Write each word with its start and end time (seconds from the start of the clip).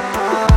pop. 0.00 0.47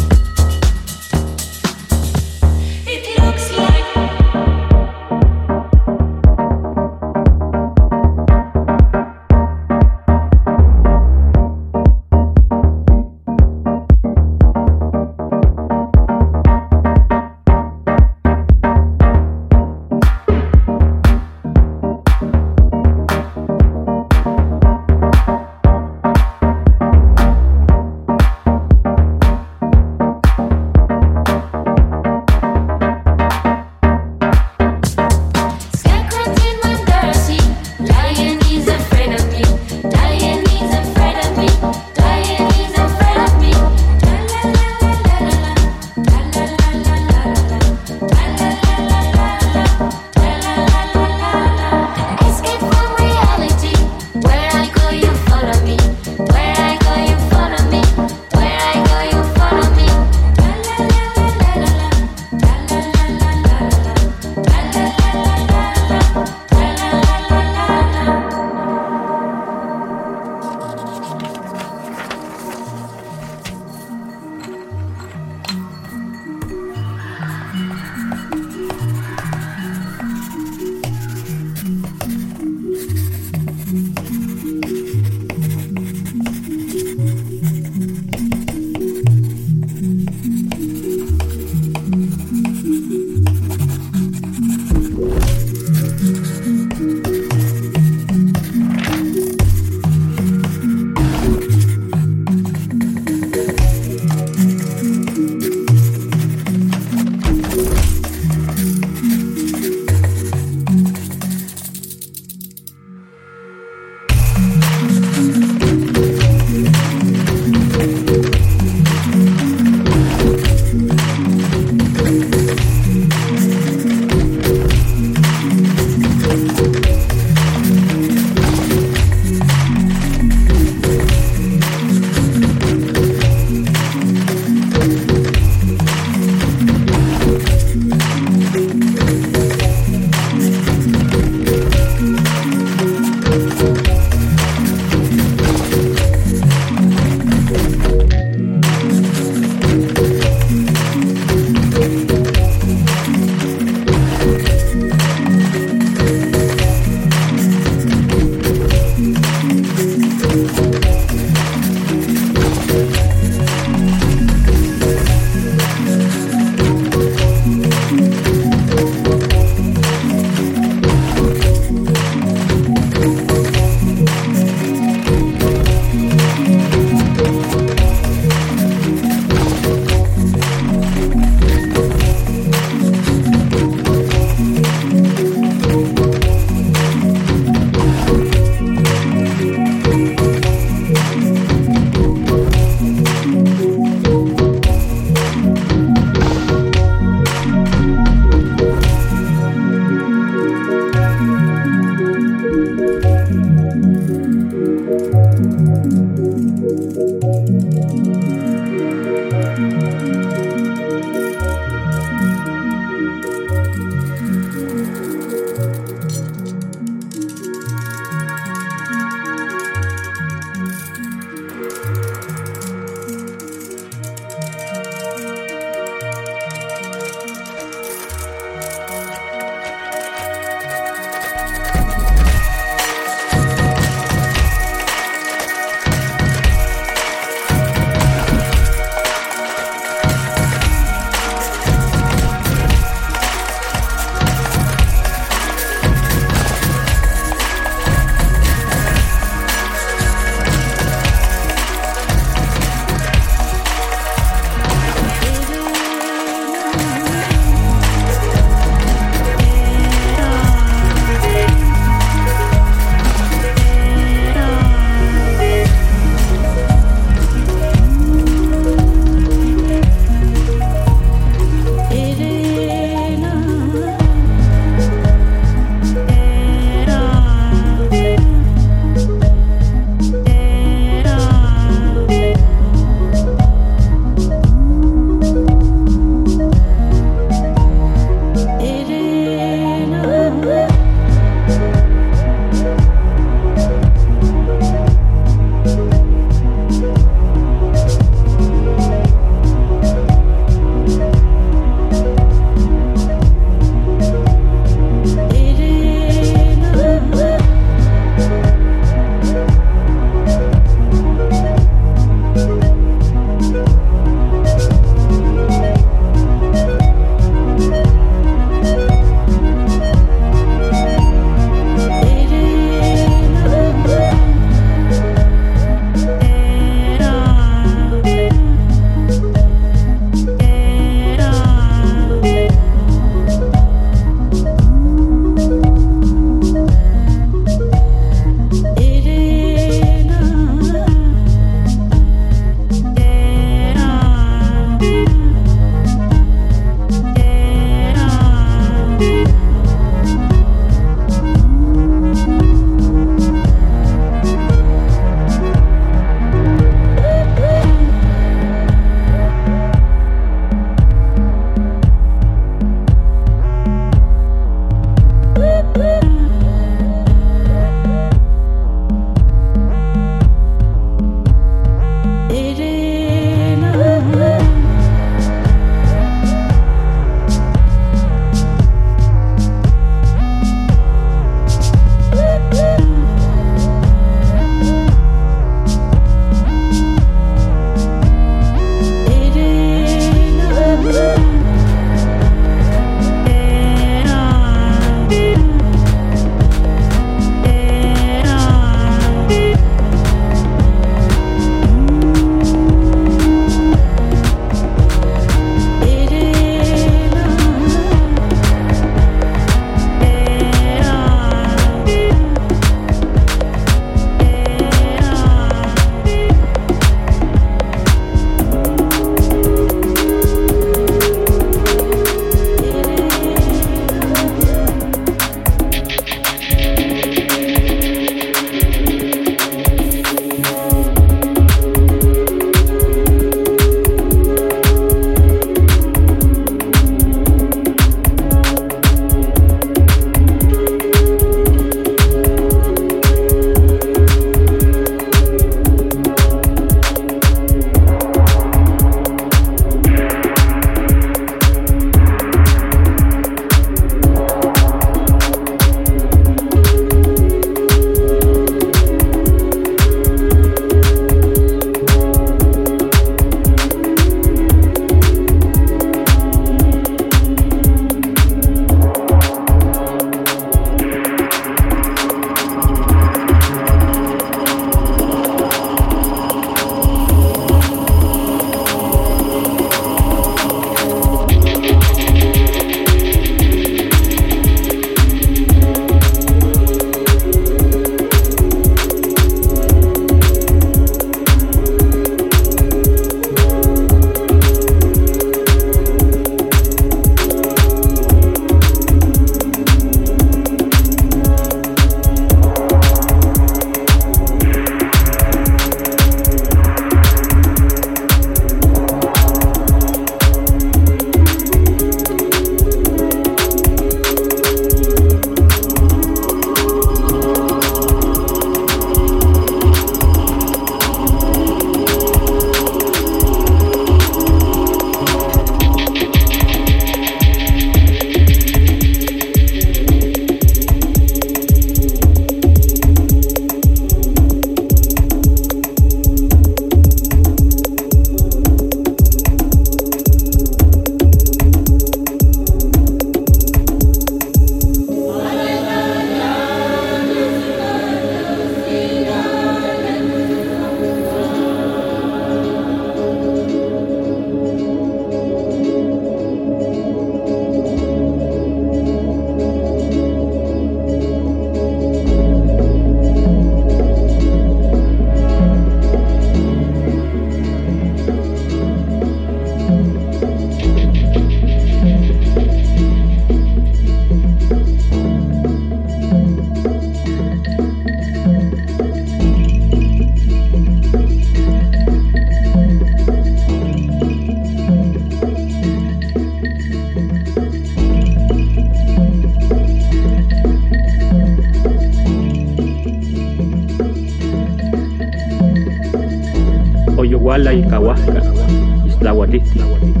Islahuatiti, 599.44 600.00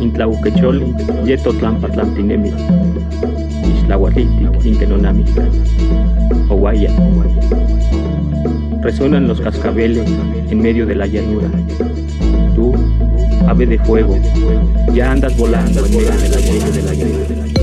Intlahuquecholi, 0.00 0.94
Yeto 1.24 1.52
Tlampatlantinemi, 1.52 2.52
Islahuatiti, 3.76 4.48
Inkenonamita, 4.64 5.44
Oguaya. 6.48 6.90
Resuenan 8.82 9.28
los 9.28 9.40
cascabeles 9.40 10.08
en 10.50 10.60
medio 10.60 10.86
de 10.86 10.94
la 10.94 11.06
llanura. 11.06 11.48
Tú, 12.54 12.74
ave 13.48 13.66
de 13.66 13.78
fuego, 13.78 14.18
ya 14.92 15.12
andas 15.12 15.36
volando 15.36 15.84
en 15.86 15.90
medio 15.90 16.10
de 16.10 16.82
la 16.82 16.94
llanura. 16.94 17.53